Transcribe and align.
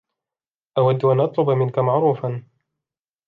أود 0.77 1.05
أن 1.05 1.19
أطلب 1.19 1.49
منك 1.49 1.79
معروفا. 1.79 2.43